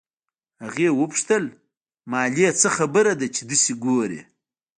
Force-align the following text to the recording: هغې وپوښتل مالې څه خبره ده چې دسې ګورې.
هغې 0.63 0.89
وپوښتل 0.99 1.43
مالې 2.11 2.49
څه 2.61 2.67
خبره 2.77 3.13
ده 3.19 3.27
چې 3.35 3.41
دسې 3.49 3.73
ګورې. 3.85 4.21